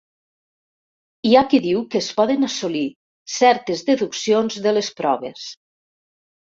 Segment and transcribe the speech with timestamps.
[1.29, 2.83] Hi ha qui diu que es poden assolir
[3.37, 5.49] certes deduccions de les proves.